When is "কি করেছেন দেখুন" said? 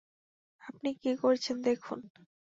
0.95-1.99